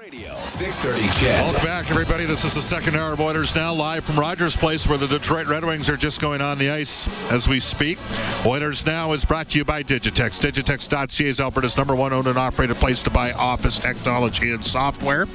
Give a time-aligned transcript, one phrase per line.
[0.00, 1.40] Radio, 630 CHED.
[1.42, 2.24] Welcome back, everybody.
[2.24, 5.46] This is the second hour of Oilers Now, live from Rogers Place, where the Detroit
[5.46, 7.98] Red Wings are just going on the ice as we speak.
[8.46, 10.40] Oilers Now is brought to you by Digitex.
[10.40, 15.26] Digitex.ca is Alberta's number one owned and operated place to buy office technology and software.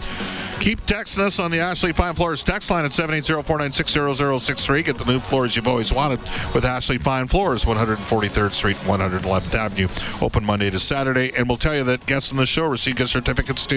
[0.61, 4.86] Keep texting us on the Ashley Fine Floors text line at 780-496-0063.
[4.86, 6.19] Get the new floors you've always wanted
[6.55, 9.89] with Ashley Fine Floors, 143rd Street, 111th Avenue.
[10.21, 11.33] Open Monday to Saturday.
[11.38, 13.75] And we'll tell you that guests on the show receive gift certificates to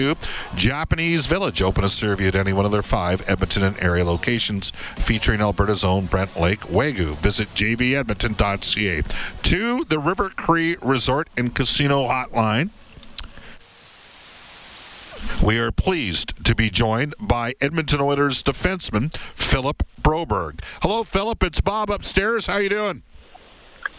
[0.79, 1.61] Japanese Village.
[1.61, 5.83] Open a survey at any one of their five Edmonton and area locations featuring Alberta's
[5.83, 7.17] own Brant Lake Wagyu.
[7.17, 9.01] Visit jvedmonton.ca.
[9.43, 12.69] To the River Cree Resort and Casino Hotline.
[15.43, 20.61] We are pleased to be joined by Edmonton Oilers defenseman Philip Broberg.
[20.81, 21.43] Hello, Philip.
[21.43, 22.47] It's Bob upstairs.
[22.47, 23.03] How you doing?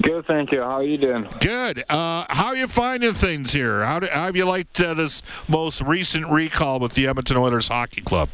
[0.03, 0.61] Good, thank you.
[0.61, 1.28] How are you doing?
[1.41, 1.84] Good.
[1.88, 3.84] Uh, how are you finding things here?
[3.84, 7.69] How, do, how have you liked uh, this most recent recall with the Edmonton Oilers
[7.69, 8.31] Hockey Club?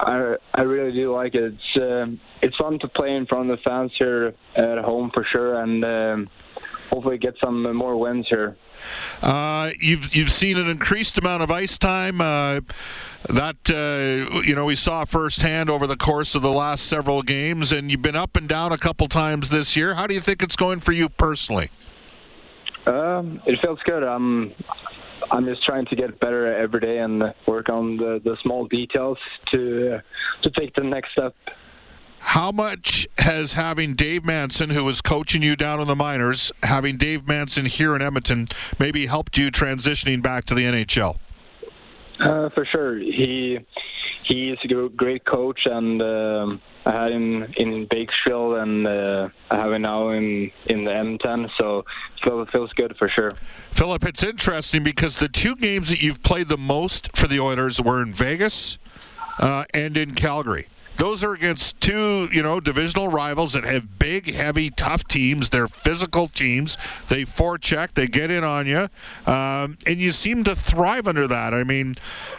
[0.00, 1.54] I I really do like it.
[1.54, 5.24] It's um, it's fun to play in front of the fans here at home for
[5.24, 6.28] sure, and um,
[6.90, 8.56] hopefully get some more wins here.
[9.22, 12.20] Uh, you've you've seen an increased amount of ice time.
[12.20, 12.60] Uh,
[13.28, 17.72] that uh, you know we saw firsthand over the course of the last several games,
[17.72, 19.94] and you've been up and down a couple times this year.
[19.94, 21.70] How do you think it's going for you personally?
[22.86, 24.02] Um, it feels good.
[24.02, 24.54] I'm
[25.30, 29.18] I'm just trying to get better every day and work on the, the small details
[29.50, 30.00] to
[30.42, 31.34] to take the next step.
[32.20, 36.96] How much has having Dave Manson, who was coaching you down in the minors, having
[36.96, 38.46] Dave Manson here in Edmonton,
[38.78, 41.16] maybe helped you transitioning back to the NHL?
[42.20, 43.60] Uh, for sure, he
[44.24, 49.56] he is a great coach, and um, I had him in Bakersfield, and uh, I
[49.56, 51.48] have him now in in Edmonton.
[51.56, 51.84] So
[52.24, 53.34] it feels good for sure.
[53.70, 57.80] Philip, it's interesting because the two games that you've played the most for the Oilers
[57.80, 58.78] were in Vegas
[59.38, 60.66] uh, and in Calgary
[60.98, 65.48] those are against two, you know, divisional rivals that have big, heavy, tough teams.
[65.48, 66.76] They're physical teams.
[67.08, 68.88] They forecheck, they get in on you,
[69.26, 71.54] um, and you seem to thrive under that.
[71.54, 71.94] I mean,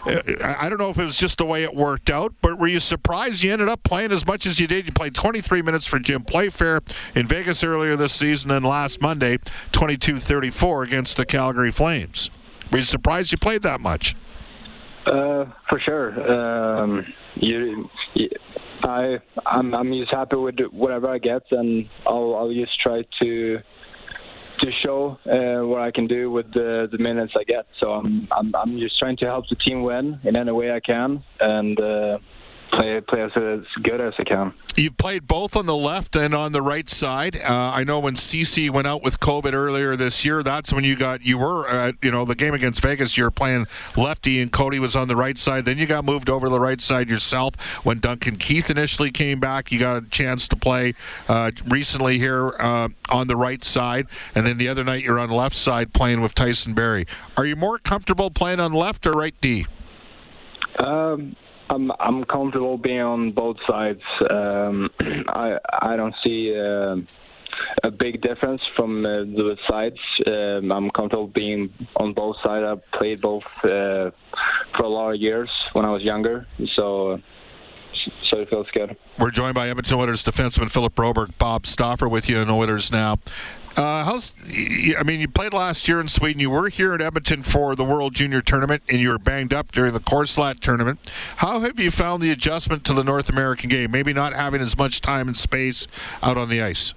[0.05, 2.79] I don't know if it was just the way it worked out, but were you
[2.79, 4.85] surprised you ended up playing as much as you did?
[4.85, 6.81] You played 23 minutes for Jim Playfair
[7.15, 9.37] in Vegas earlier this season, and last Monday,
[9.71, 12.29] 22-34 against the Calgary Flames.
[12.71, 14.15] Were you surprised you played that much?
[15.09, 16.07] Uh, for sure.
[16.31, 17.05] Um,
[17.35, 18.29] you, you,
[18.83, 23.59] I, I'm, I'm just happy with whatever I get, and I'll, I'll just try to
[24.59, 27.65] to show uh, what I can do with the, the minutes I get.
[27.77, 30.79] So I'm, I'm, I'm just trying to help the team win in any way I
[30.79, 31.79] can, and.
[31.79, 32.19] Uh,
[32.71, 34.53] play play as, as good as I can.
[34.75, 37.35] You've played both on the left and on the right side.
[37.35, 40.95] Uh, I know when Ceci went out with COVID earlier this year, that's when you
[40.95, 43.17] got you were at you know the game against Vegas.
[43.17, 45.65] You were playing lefty and Cody was on the right side.
[45.65, 47.55] Then you got moved over to the right side yourself.
[47.83, 50.93] When Duncan Keith initially came back, you got a chance to play
[51.27, 55.29] uh, recently here uh, on the right side, and then the other night you're on
[55.29, 57.05] the left side playing with Tyson Barrie.
[57.35, 59.65] Are you more comfortable playing on left or right D?
[60.77, 61.35] Um,
[61.69, 64.01] I'm I'm comfortable being on both sides.
[64.29, 64.89] Um,
[65.27, 66.97] I I don't see uh,
[67.83, 69.99] a big difference from uh, the sides.
[70.25, 72.65] Um, I'm comfortable being on both sides.
[72.65, 74.11] I played both uh,
[74.75, 77.19] for a lot of years when I was younger, so
[78.29, 78.95] so it feels good.
[79.17, 83.19] We're joined by Edmonton Oilers defenseman Philip Broberg, Bob Stauffer with you in Oilers now.
[83.77, 84.33] Uh, how's
[84.97, 86.39] I mean, you played last year in Sweden.
[86.39, 89.71] You were here in Edmonton for the World Junior Tournament, and you were banged up
[89.71, 91.11] during the Corslat tournament.
[91.37, 93.91] How have you found the adjustment to the North American game?
[93.91, 95.87] Maybe not having as much time and space
[96.21, 96.93] out on the ice.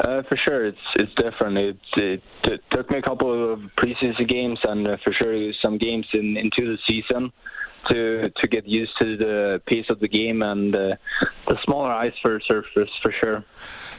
[0.00, 1.58] Uh, for sure, it's it's different.
[1.58, 2.57] It, it, it,
[2.88, 6.66] took me a couple of preseason games and uh, for sure some games in, into
[6.66, 7.32] the season
[7.88, 10.96] to to get used to the pace of the game and uh,
[11.46, 13.44] the smaller ice for surface for sure.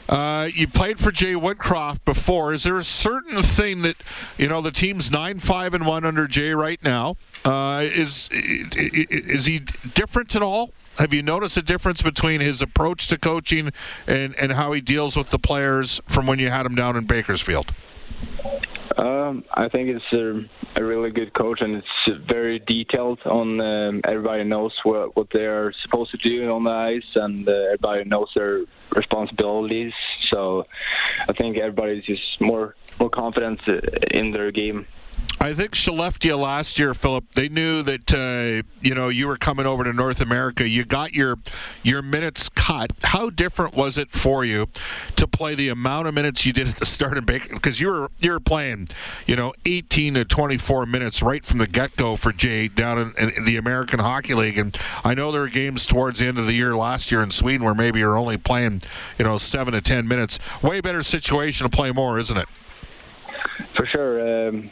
[0.08, 2.52] Uh, you played for Jay Woodcroft before.
[2.52, 3.96] Is there a certain thing that
[4.38, 7.16] you know the team's nine five and one under Jay right now?
[7.46, 9.60] Uh, is is he
[9.94, 10.72] different at all?
[10.98, 13.72] Have you noticed a difference between his approach to coaching
[14.06, 17.06] and, and how he deals with the players from when you had him down in
[17.06, 17.74] Bakersfield?
[19.00, 23.22] Um, I think it's a, a, really good coach, and it's very detailed.
[23.26, 27.48] On um, everybody knows what what they are supposed to do on the ice, and
[27.48, 29.94] uh, everybody knows their responsibilities.
[30.30, 30.66] So
[31.30, 33.62] I think everybody's just more more confident
[34.12, 34.86] in their game.
[35.42, 39.66] I think Skellefteå last year, Philip, they knew that uh, you know you were coming
[39.66, 40.68] over to North America.
[40.68, 41.38] You got your
[41.82, 42.92] your minutes cut.
[43.04, 44.68] How different was it for you
[45.16, 47.54] to play the amount of minutes you did at the start of Baker?
[47.54, 48.88] Because you were you were playing,
[49.28, 53.30] you know, 18 to 24 minutes right from the get go for Jay down in,
[53.30, 54.58] in, the American Hockey League.
[54.58, 57.32] And I know there were games towards the end of the year last year in
[57.32, 58.82] Sweden where maybe you're only playing,
[59.18, 60.38] you know, seven to 10 minutes.
[60.62, 62.48] Way better situation to play more, isn't it?
[63.74, 64.50] For sure.
[64.50, 64.72] Um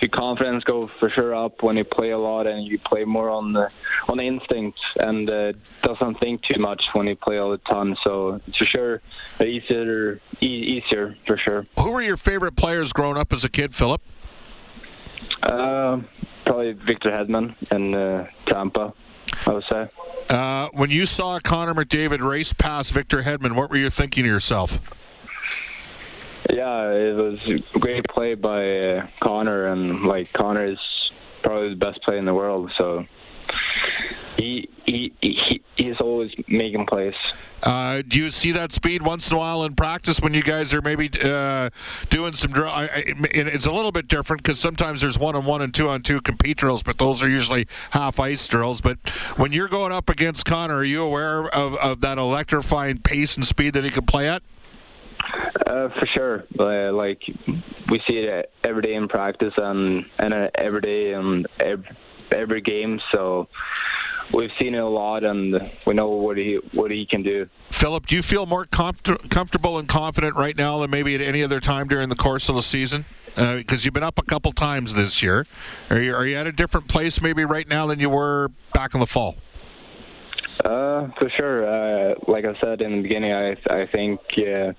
[0.00, 3.30] your confidence go for sure up when you play a lot and you play more
[3.30, 3.70] on the
[4.08, 7.96] on the instinct and uh, doesn't think too much when you play all the time.
[8.02, 9.02] So it's for sure
[9.40, 11.66] easier e- easier for sure.
[11.78, 14.00] Who were your favorite players growing up as a kid, Philip?
[15.42, 16.00] Uh,
[16.44, 18.92] probably Victor Hedman and uh, Tampa.
[19.46, 19.88] I would say.
[20.28, 24.28] Uh, when you saw Connor McDavid race past Victor Hedman, what were you thinking to
[24.28, 24.78] yourself?
[26.52, 30.78] Yeah, it was a great play by uh, Connor, and like Connor is
[31.42, 32.72] probably the best player in the world.
[32.76, 33.06] So
[34.36, 37.14] he he, he he's always making plays.
[37.62, 40.72] Uh, do you see that speed once in a while in practice when you guys
[40.72, 41.70] are maybe uh,
[42.08, 42.70] doing some drill?
[42.74, 46.20] it's a little bit different because sometimes there's one on one and two on two
[46.20, 48.80] compete drills, but those are usually half ice drills.
[48.80, 48.98] But
[49.36, 53.44] when you're going up against Connor, are you aware of, of that electrifying pace and
[53.44, 54.42] speed that he can play at?
[55.66, 57.22] Uh, for sure, uh, like
[57.88, 61.88] we see it every day in practice and and uh, every day in every,
[62.30, 63.00] every game.
[63.12, 63.48] So
[64.32, 67.48] we've seen it a lot, and we know what he what he can do.
[67.70, 71.42] Philip, do you feel more comfort- comfortable and confident right now than maybe at any
[71.42, 73.04] other time during the course of the season?
[73.36, 75.46] Because uh, you've been up a couple times this year.
[75.88, 78.92] Are you, are you at a different place maybe right now than you were back
[78.92, 79.36] in the fall?
[80.64, 81.66] Uh, for sure.
[81.66, 84.72] Uh, like I said in the beginning, I I think uh,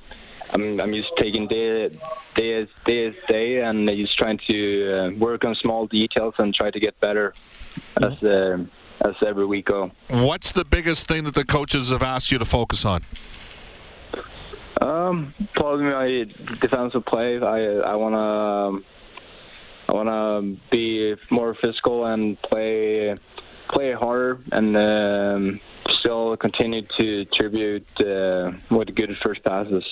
[0.53, 1.89] I'm I'm just taking day
[2.35, 6.71] day day as day and just trying to uh, work on small details and try
[6.71, 7.33] to get better
[8.01, 8.57] as uh,
[9.05, 9.91] as every week go.
[10.09, 13.03] What's the biggest thing that the coaches have asked you to focus on?
[14.81, 16.25] Um, probably my
[16.59, 17.37] defensive play.
[17.37, 18.85] I I want to
[19.89, 23.15] I want to be more physical and play
[23.69, 25.59] play harder and um,
[25.99, 29.83] still continue to tribute uh, with good first passes.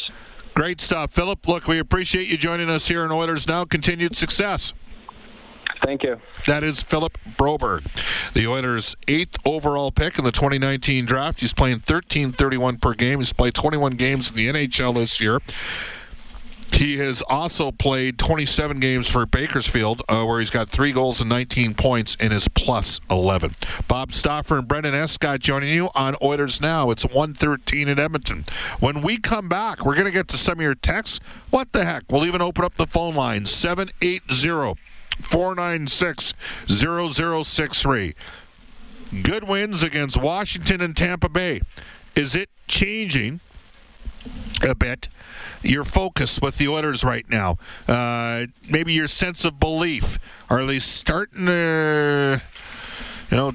[0.60, 1.12] Great stuff.
[1.12, 3.64] Philip, look, we appreciate you joining us here in Oilers Now.
[3.64, 4.74] Continued success.
[5.82, 6.20] Thank you.
[6.48, 7.88] That is Philip Broberg,
[8.34, 11.40] the Oilers' eighth overall pick in the 2019 draft.
[11.40, 13.20] He's playing 13.31 per game.
[13.20, 15.40] He's played 21 games in the NHL this year.
[16.72, 21.30] He has also played 27 games for Bakersfield, uh, where he's got three goals and
[21.30, 23.56] 19 points and is plus 11.
[23.88, 26.92] Bob Stauffer and Brendan Escott joining you on Oilers Now.
[26.92, 28.46] It's 113 in Edmonton.
[28.80, 31.20] When we come back, we're going to get to some of your texts.
[31.50, 32.04] What the heck?
[32.10, 34.80] We'll even open up the phone line 780
[35.22, 36.34] 496
[36.68, 38.14] 0063.
[39.24, 41.62] Good wins against Washington and Tampa Bay.
[42.16, 43.40] Is it changing
[44.64, 45.10] a bit?
[45.64, 47.58] your focus with the Oilers right now?
[47.88, 50.18] Uh, maybe your sense of belief.
[50.50, 52.42] Are they starting to,
[53.30, 53.52] you know,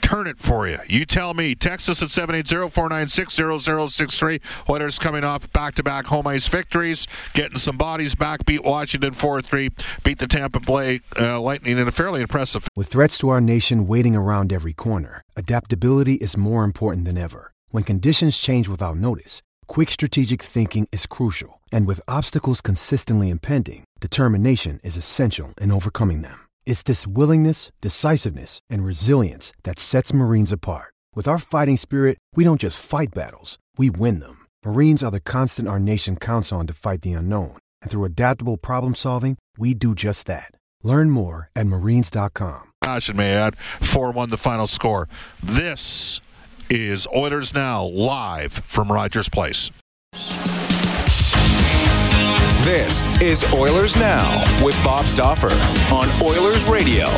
[0.00, 0.78] turn it for you?
[0.86, 1.54] You tell me.
[1.54, 4.70] Text us at 780-496-0063.
[4.70, 9.68] Oilers coming off back-to-back home ice victories, getting some bodies back, beat Washington 4-3,
[10.04, 12.66] beat the Tampa Bay uh, Lightning in a fairly impressive.
[12.76, 17.52] With threats to our nation waiting around every corner, adaptability is more important than ever.
[17.70, 23.84] When conditions change without notice, Quick strategic thinking is crucial, and with obstacles consistently impending,
[24.00, 26.48] determination is essential in overcoming them.
[26.66, 30.92] It's this willingness, decisiveness, and resilience that sets Marines apart.
[31.14, 34.46] With our fighting spirit, we don't just fight battles, we win them.
[34.64, 37.56] Marines are the constant our nation counts on to fight the unknown.
[37.80, 40.52] And through adaptable problem solving, we do just that.
[40.82, 42.72] Learn more at marines.com.
[42.82, 45.08] Caution may add 4 1 the final score.
[45.42, 46.20] This
[46.72, 49.70] is Oilers Now live from Rogers Place.
[52.64, 55.52] This is Oilers Now with Bob Stauffer
[55.94, 57.08] on Oilers Radio,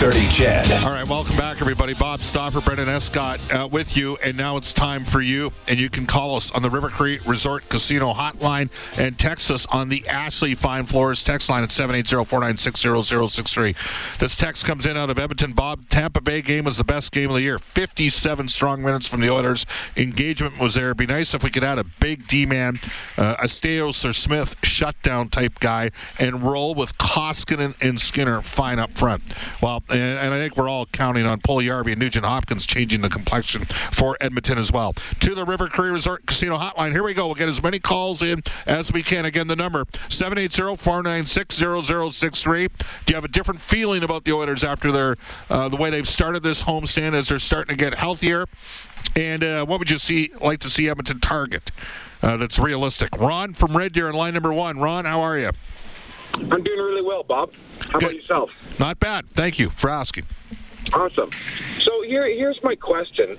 [0.00, 0.64] 630 CHED.
[0.82, 1.92] All right, welcome back, everybody.
[1.92, 5.52] Bob Stauffer, Brendan Escott uh, with you, and now it's time for you.
[5.68, 9.66] And you can call us on the River Cree Resort Casino hotline and text us
[9.66, 14.18] on the Ashley Fine Floors text line at 780-496-0063.
[14.18, 15.52] This text comes in out of Edmonton.
[15.52, 17.58] Bob, Tampa Bay game was the best game of the year.
[17.58, 19.66] 57 strong minutes from the Oilers.
[19.98, 20.86] Engagement was there.
[20.86, 22.78] It'd be nice if we could add a big D-man,
[23.18, 28.96] uh, Asteos or Smith, shutdown type guy and roll with Koskinen and Skinner fine up
[28.96, 29.22] front.
[29.60, 33.08] Well, and, and I think we're all counting on Puljujarvi and Nugent Hopkins changing the
[33.08, 34.92] complexion for Edmonton as well.
[34.92, 36.92] To the River Cree Resort Casino Hotline.
[36.92, 37.26] Here we go.
[37.26, 39.24] We'll get as many calls in as we can.
[39.24, 42.68] Again, the number 780-496-0063.
[43.06, 45.16] Do you have a different feeling about the Oilers after their
[45.48, 48.46] uh, the way they've started this homestand as they're starting to get healthier?
[49.16, 51.70] And uh, what would you see like to see Edmonton target?
[52.22, 53.16] uh, that's realistic.
[53.18, 54.78] Ron from Red Deer in line number one.
[54.78, 55.50] Ron, how are you?
[56.34, 57.54] I'm doing really well, Bob.
[57.80, 58.02] How Good.
[58.02, 58.50] about yourself?
[58.78, 59.28] Not bad.
[59.30, 60.26] Thank you for asking.
[60.92, 61.30] Awesome.
[61.82, 63.38] So here, here's my question.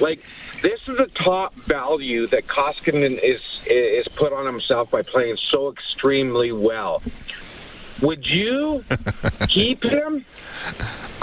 [0.00, 0.20] Like,
[0.62, 5.70] this is a top value that Koskinen is is put on himself by playing so
[5.70, 7.02] extremely well.
[8.02, 8.84] Would you
[9.48, 10.24] keep him?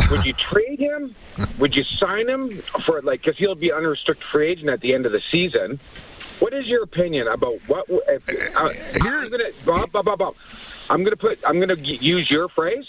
[0.10, 1.16] Would you trade him?
[1.60, 3.24] Would you sign him for like?
[3.24, 5.80] Because he'll be unrestricted free agent at the end of the season.
[6.40, 7.86] What is your opinion about what?
[7.90, 8.70] If, uh,
[9.02, 10.36] I'm gonna Bob, Bob, Bob, Bob.
[10.90, 11.40] I'm gonna put.
[11.46, 12.86] I'm gonna g- use your phrase.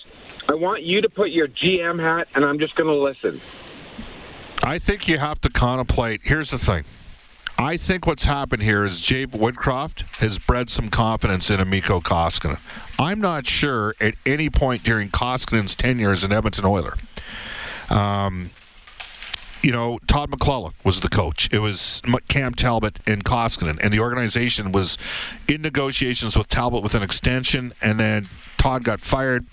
[0.48, 3.40] I want you to put your GM hat, and I'm just gonna listen.
[4.62, 6.22] I think you have to contemplate.
[6.24, 6.84] Here's the thing.
[7.58, 12.58] I think what's happened here is Jay Woodcroft has bred some confidence in Amiko Koskinen.
[12.98, 16.96] I'm not sure at any point during Koskinen's tenure as an Edmonton Oiler.
[17.88, 18.50] Um,
[19.62, 21.48] you know, Todd McLellan was the coach.
[21.52, 24.96] It was Cam Talbot and Koskinen, and the organization was
[25.48, 29.46] in negotiations with Talbot with an extension, and then Todd got fired.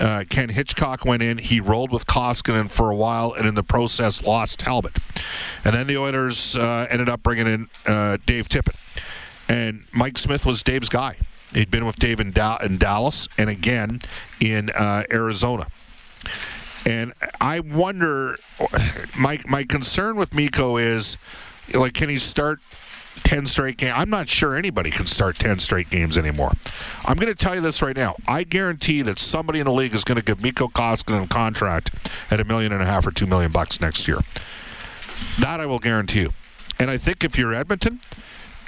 [0.00, 1.38] Uh, Ken Hitchcock went in.
[1.38, 4.96] He rolled with Koskinen for a while, and in the process, lost Talbot.
[5.64, 8.76] And then the Oilers uh, ended up bringing in uh, Dave Tippett,
[9.48, 11.16] and Mike Smith was Dave's guy.
[11.52, 14.00] He'd been with Dave in, da- in Dallas, and again
[14.40, 15.66] in uh, Arizona.
[16.88, 18.38] And I wonder,
[19.16, 21.18] my my concern with Mikko is,
[21.74, 22.60] like, can he start
[23.24, 23.92] ten straight games?
[23.94, 26.52] I'm not sure anybody can start ten straight games anymore.
[27.04, 28.16] I'm going to tell you this right now.
[28.26, 31.94] I guarantee that somebody in the league is going to give Mikko Koskinen a contract
[32.30, 34.20] at a million and a half or two million bucks next year.
[35.40, 36.30] That I will guarantee you.
[36.78, 38.00] And I think if you're Edmonton,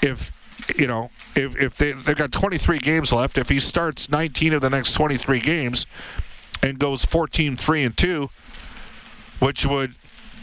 [0.03, 0.31] if
[0.77, 4.61] you know, if if they they've got 23 games left, if he starts 19 of
[4.61, 5.87] the next 23 games
[6.62, 8.31] and goes 14 3 and 2
[9.40, 9.95] which would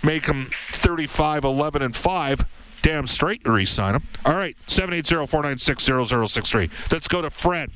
[0.03, 2.45] make him 35 11 and 5
[2.81, 7.71] damn straight you re-sign him all right 780-496-0063 let's go to fred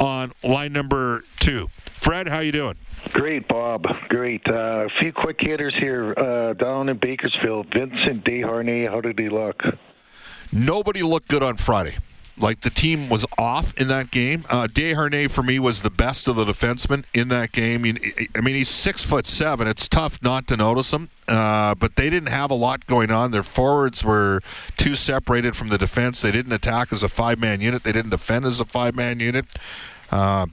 [0.00, 2.76] on line number two fred how you doing
[3.10, 3.84] Great, Bob.
[4.08, 4.42] Great.
[4.48, 7.66] Uh, a few quick hitters here uh, down in Bakersfield.
[7.74, 9.60] Vincent Desharnais, how did he look?
[10.52, 11.96] nobody looked good on friday
[12.42, 14.44] like the team was off in that game.
[14.50, 17.84] Uh, Desharnais for me was the best of the defensemen in that game.
[18.34, 19.68] I mean, he's six foot seven.
[19.68, 23.30] It's tough not to notice him, uh, but they didn't have a lot going on.
[23.30, 24.40] Their forwards were
[24.76, 26.20] too separated from the defense.
[26.20, 27.84] They didn't attack as a five man unit.
[27.84, 29.46] They didn't defend as a five man unit.
[30.10, 30.46] Uh,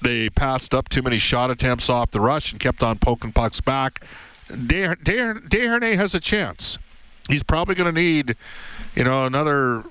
[0.00, 3.60] they passed up too many shot attempts off the rush and kept on poking pucks
[3.60, 4.04] back.
[4.48, 6.78] Desharnais has a chance.
[7.28, 8.36] He's probably going to need,
[8.94, 9.84] you know, another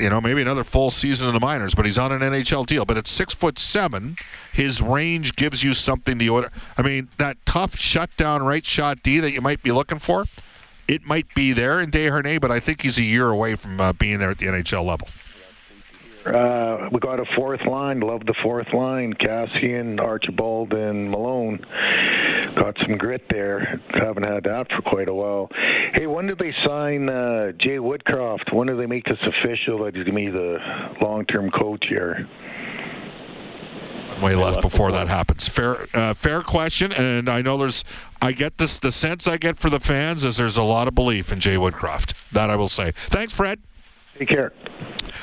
[0.00, 2.84] you know, maybe another full season in the minors, but he's on an NHL deal.
[2.84, 4.16] But at six foot seven,
[4.52, 6.50] his range gives you something to order.
[6.76, 10.24] I mean, that tough shutdown right shot D that you might be looking for,
[10.88, 13.80] it might be there in Day Desharnais, but I think he's a year away from
[13.80, 15.08] uh, being there at the NHL level.
[16.34, 18.00] Uh, we got a fourth line.
[18.00, 19.12] Love the fourth line.
[19.14, 21.60] Kassian, Archibald, and Malone.
[22.56, 23.80] Got some grit there.
[23.90, 25.50] Haven't had that for quite a while.
[25.92, 28.52] Hey, when did they sign uh, Jay Woodcroft?
[28.52, 30.58] When do they make this official that he's going to be the
[31.02, 32.26] long-term coach here?
[34.22, 35.46] Way left before that happens.
[35.46, 37.84] Fair, uh, fair question, and I know there's.
[38.22, 38.78] I get this.
[38.78, 41.56] The sense I get for the fans is there's a lot of belief in Jay
[41.56, 42.14] Woodcroft.
[42.32, 42.92] That I will say.
[42.92, 43.60] Thanks, Fred.
[44.18, 44.52] Take care.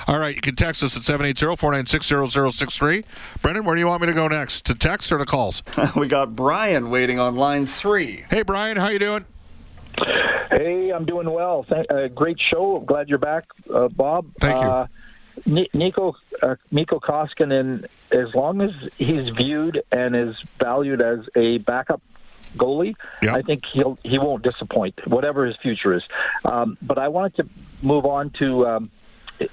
[0.08, 3.04] All right, you can text us at 780-496-0063.
[3.42, 4.66] Brendan, where do you want me to go next?
[4.68, 5.64] To text or to calls?
[5.96, 8.26] we got Brian waiting on line three.
[8.30, 9.26] Hey, Brian, how you doing?
[10.52, 11.66] Hey, I'm doing well.
[11.68, 12.80] Thank, uh, great show.
[12.80, 14.28] Glad you're back, uh, Bob.
[14.40, 14.68] Thank you.
[14.68, 14.88] Uh,
[15.46, 21.58] Ni- Nico uh, Mikko Koskinen, as long as he's viewed and is valued as a
[21.60, 22.02] backup
[22.58, 26.04] goalie, I think he'll he won't disappoint, whatever his future is.
[26.46, 27.50] Um, but I wanted to
[27.82, 28.92] move on to um,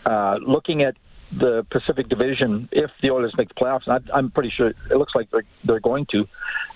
[0.04, 0.96] uh, looking at
[1.32, 2.68] the Pacific Division.
[2.72, 5.44] If the Oilers make the playoffs, and I, I'm pretty sure it looks like they're
[5.64, 6.28] they're going to.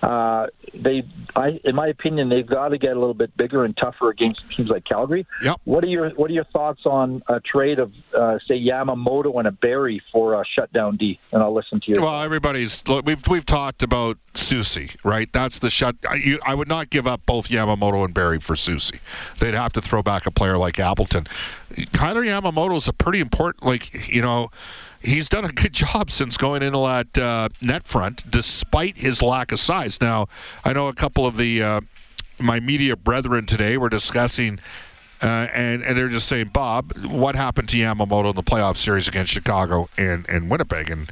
[0.02, 3.76] Uh, they, I, in my opinion, they've got to get a little bit bigger and
[3.76, 5.26] tougher against teams like Calgary.
[5.42, 5.60] Yep.
[5.64, 9.48] What are your What are your thoughts on a trade of uh, say Yamamoto and
[9.48, 11.18] a Barrie for a shutdown D?
[11.32, 12.02] And I'll listen to you.
[12.02, 13.06] Well, everybody's look.
[13.06, 15.32] We've we've talked about Soucy, right?
[15.32, 15.96] That's the shut.
[16.08, 18.98] I, you, I would not give up both Yamamoto and Barrie for Soucy.
[19.38, 21.26] They'd have to throw back a player like Appleton.
[21.92, 23.64] Kailer Yamamoto is a pretty important.
[23.64, 24.43] Like you know,
[25.00, 29.52] he's done a good job since going into that uh, net front, despite his lack
[29.52, 30.00] of size.
[30.00, 30.28] Now,
[30.64, 31.80] I know a couple of the uh,
[32.38, 34.60] my media brethren today were discussing.
[35.22, 39.08] Uh, and, and they're just saying, Bob, what happened to Yamamoto in the playoff series
[39.08, 40.90] against Chicago and, and Winnipeg?
[40.90, 41.10] And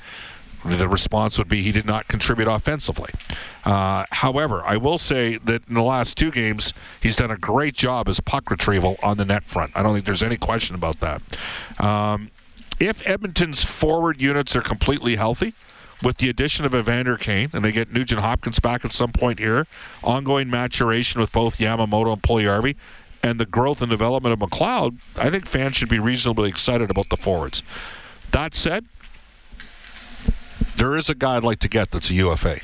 [0.64, 3.10] the response would be he did not contribute offensively.
[3.64, 7.74] Uh, however, I will say that in the last two games, he's done a great
[7.74, 9.72] job as puck retrieval on the net front.
[9.74, 11.22] I don't think there's any question about that.
[11.78, 12.30] Um,
[12.82, 15.54] if Edmonton's forward units are completely healthy,
[16.02, 19.38] with the addition of Evander Kane, and they get Nugent Hopkins back at some point
[19.38, 19.68] here,
[20.02, 22.74] ongoing maturation with both Yamamoto and Puljujärvi,
[23.22, 27.08] and the growth and development of McLeod, I think fans should be reasonably excited about
[27.08, 27.62] the forwards.
[28.32, 28.84] That said,
[30.74, 32.58] there is a guy I'd like to get that's a UFA.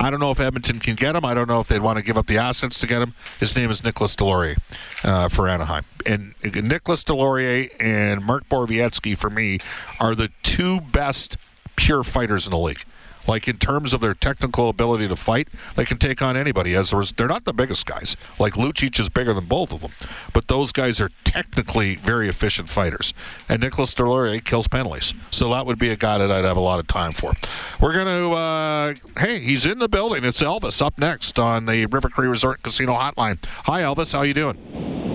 [0.00, 1.24] I don't know if Edmonton can get him.
[1.24, 3.14] I don't know if they'd want to give up the assets to get him.
[3.40, 4.58] His name is Nicolas Deslauriers
[5.02, 5.84] uh, for Anaheim.
[6.06, 9.58] And Nicolas Deslauriers and Mark Borowiecki, for me,
[9.98, 11.36] are the two best
[11.76, 12.84] pure fighters in the league.
[13.28, 16.74] Like in terms of their technical ability to fight, they can take on anybody.
[16.74, 18.16] As there was, they're not the biggest guys.
[18.38, 19.92] Like Lucic is bigger than both of them,
[20.32, 23.12] but those guys are technically very efficient fighters.
[23.48, 26.60] And Nicolas Deslauriers kills penalties, so that would be a guy that I'd have a
[26.60, 27.34] lot of time for.
[27.80, 30.24] We're gonna, uh, hey, he's in the building.
[30.24, 33.44] It's Elvis up next on the River Cree Resort Casino Hotline.
[33.64, 34.12] Hi, Elvis.
[34.12, 35.07] How you doing?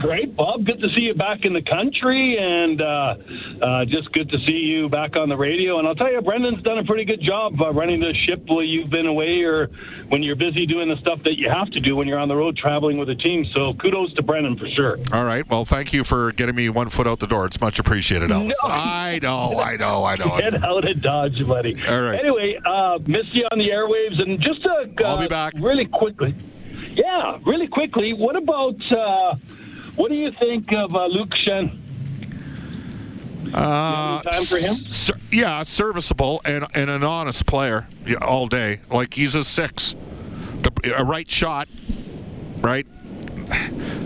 [0.00, 0.64] Great, Bob.
[0.64, 3.14] Good to see you back in the country, and uh,
[3.60, 5.78] uh, just good to see you back on the radio.
[5.78, 8.62] And I'll tell you, Brendan's done a pretty good job uh, running the ship while
[8.62, 9.68] you've been away, or
[10.08, 12.34] when you're busy doing the stuff that you have to do when you're on the
[12.34, 13.44] road traveling with a team.
[13.54, 14.98] So kudos to Brendan for sure.
[15.12, 15.46] All right.
[15.50, 17.44] Well, thank you for getting me one foot out the door.
[17.44, 18.54] It's much appreciated, Elvis.
[18.64, 18.70] No.
[18.70, 20.38] I know, I know, I know.
[20.38, 21.76] Get out of Dodge, buddy.
[21.86, 22.18] All right.
[22.18, 25.52] Anyway, uh, missed you on the airwaves, and just to, uh, I'll be back.
[25.58, 26.34] really quickly.
[26.92, 28.14] Yeah, really quickly.
[28.14, 29.34] What about uh,
[30.00, 31.78] what do you think of uh, Luke Schenn?
[33.52, 34.72] Uh, time for him?
[34.72, 38.80] ser- yeah, serviceable and, and an honest player yeah, all day.
[38.90, 39.94] Like he's a six,
[40.62, 41.68] the, a right shot,
[42.58, 42.86] right.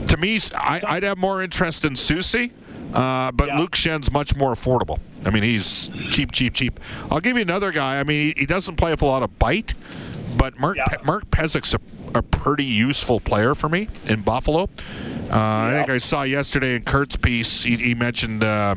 [0.09, 2.53] To me, I, I'd have more interest in Soucy,
[2.93, 4.99] uh, but Luke Schenn's much more affordable.
[5.25, 6.81] I mean, he's cheap, cheap, cheap.
[7.11, 8.01] I'll give you another guy.
[8.01, 9.75] I mean, he, he doesn't play with a lot of bite,
[10.37, 11.79] but Mark Pe- Mark Pysyk's a,
[12.15, 14.65] a pretty useful player for me in Buffalo.
[14.65, 18.43] Uh, I think I saw yesterday in Kurt's piece, he, he mentioned.
[18.45, 18.77] Uh,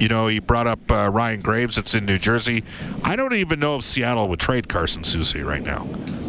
[0.00, 1.78] you know, he brought up uh, Ryan Graves.
[1.78, 2.64] It's in New Jersey.
[3.02, 5.86] I don't even know if Seattle would trade Carson Soucy right now.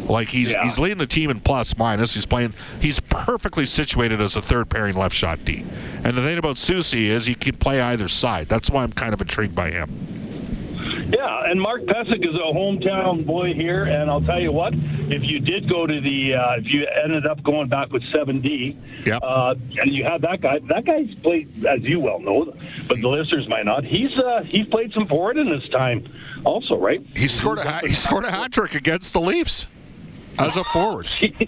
[0.08, 0.64] Like he's Yeah.
[0.64, 2.14] he's leading the team in plus minus.
[2.14, 2.54] He's playing.
[2.80, 5.66] He's perfectly situated as a third pairing left shot D.
[6.04, 8.48] And the thing about Soucy is he can play either side.
[8.48, 10.17] That's why I'm kind of intrigued by him.
[11.50, 15.40] And Mark Pysyk is a hometown boy here, and I'll tell you what, if you
[15.40, 19.20] did go to the, uh, if you ended up going back with 7D, Yep.
[19.24, 22.54] uh, and you had that guy, that guy's played, as you well know,
[22.90, 26.06] but the listeners might not, he's uh, he's played some forward in his time
[26.44, 27.02] also, right?
[27.16, 29.68] He scored a he scored a hat trick against the Leafs
[30.38, 31.08] as a forward.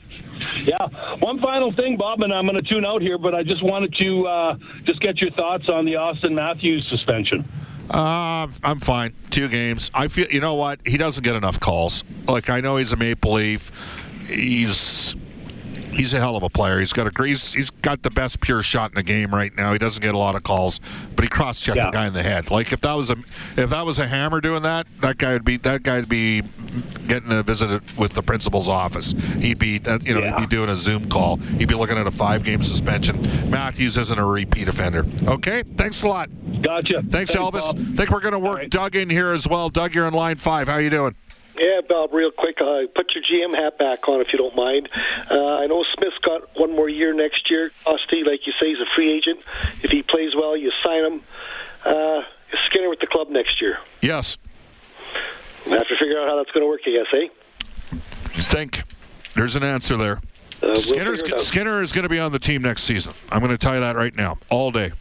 [0.63, 0.77] Yeah.
[1.19, 3.93] One final thing, Bob, and I'm going to tune out here, but I just wanted
[3.95, 7.43] to uh, just get your thoughts on the Auston Matthews suspension.
[7.89, 9.13] Uh, I'm fine.
[9.29, 9.89] Two games.
[9.93, 10.27] I feel.
[10.27, 10.79] You know what?
[10.85, 12.03] He doesn't get enough calls.
[12.27, 13.71] Like I know he's a Maple Leaf.
[14.27, 15.15] He's
[15.91, 16.79] he's a hell of a player.
[16.79, 19.71] He's got a he's, he's got the best pure shot in the game right now.
[19.73, 20.79] He doesn't get a lot of calls,
[21.15, 21.85] but he cross checked Yeah.
[21.85, 22.51] the guy in the head.
[22.51, 23.15] Like if that was a
[23.57, 26.43] if that was a hammer doing that, that guy would be that guy would be
[27.07, 29.13] getting a visit with the principal's office.
[29.39, 31.37] He'd be you know he'd be doing a Zoom call.
[31.37, 33.49] He'd be looking at a five game suspension.
[33.49, 35.05] Matthews isn't a repeat offender.
[35.27, 36.29] Okay, thanks a lot.
[36.61, 37.01] Gotcha.
[37.07, 37.97] Thanks, Elvis.
[37.97, 39.69] think we're going to work Doug in here as well.
[39.69, 40.67] Doug, you're in line five.
[40.67, 41.15] How you doing?
[41.57, 44.87] Yeah, Bob, real quick, uh, put your GM hat back on if you don't mind.
[45.29, 47.71] Uh, I know Smith's got one more year next year.
[47.85, 49.41] Osti, like you say, he's a free agent.
[49.83, 51.21] If he plays well, you sign him.
[51.83, 52.21] Uh,
[52.65, 53.77] Skinner with the club next year.
[54.01, 54.37] Yes.
[55.69, 57.27] We'll have to figure out how that's going to work, I guess, eh?
[58.49, 58.83] Think.
[59.35, 60.17] There's an answer there.
[60.17, 60.21] Uh,
[60.63, 61.45] we'll Skinner's, figure it out.
[61.45, 63.13] Skinner is going to be on the team next season.
[63.31, 64.91] I'm going to tell you that right now, all day.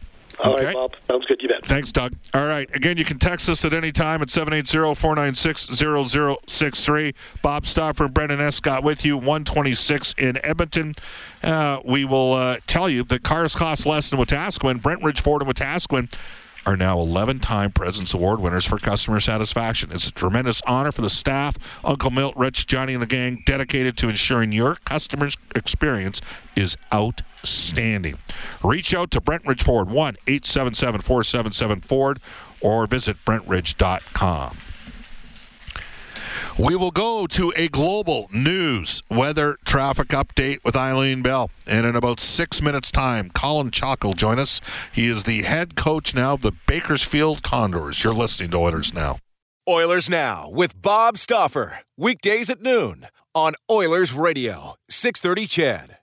[0.41, 0.67] All okay?
[0.67, 0.91] right, Bob.
[1.07, 1.41] Sounds good.
[1.41, 1.65] You bet.
[1.65, 2.13] Thanks, Doug.
[2.33, 2.73] All right.
[2.73, 7.13] Again, you can text us at any time at 780-496-0063.
[7.41, 10.93] Bob Stauffer and Brendan Escott with you, 126 in Edmonton.
[11.43, 14.81] Uh, we will uh, tell you that cars cost less than Wetaskiwin.
[14.81, 16.09] Brentridge Ford and Wetaskiwin
[16.65, 19.91] are now 11-time President's Award winners for customer satisfaction.
[19.91, 23.97] It's a tremendous honor for the staff, Uncle Milt, Rich, Johnny, and the gang, dedicated
[23.97, 26.21] to ensuring your customer's experience
[26.55, 28.17] is outstanding.
[28.63, 32.19] Reach out to Brentridge Ford, 1-877-477-FORD,
[32.61, 34.57] or visit brentridge.com.
[36.57, 41.51] We will go to a global news weather traffic update with Eileen Bell.
[41.67, 44.61] And in about six minutes' time, Colin Chaulk will join us.
[44.91, 48.03] He is the head coach now of the Bakersfield Condors.
[48.03, 49.19] You're listening to Oilers Now.
[49.67, 51.81] Oilers Now with Bob Stauffer.
[51.97, 55.98] Weekdays at noon on Oilers Radio, 630 CHED.